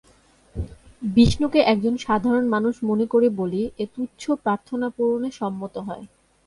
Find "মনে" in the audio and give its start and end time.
2.89-3.05